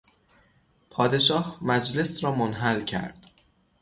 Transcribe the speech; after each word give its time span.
پادشاه 0.89 1.57
مجلس 1.61 2.23
را 2.23 2.31
منحل 2.35 2.83
کرد. 2.83 3.29